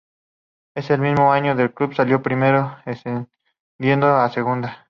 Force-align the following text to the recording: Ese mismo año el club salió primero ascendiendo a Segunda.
Ese 0.73 0.97
mismo 0.97 1.31
año 1.31 1.51
el 1.51 1.73
club 1.75 1.93
salió 1.93 2.23
primero 2.23 2.75
ascendiendo 2.85 4.07
a 4.07 4.27
Segunda. 4.31 4.79